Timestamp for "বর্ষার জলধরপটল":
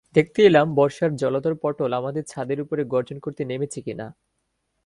0.77-1.91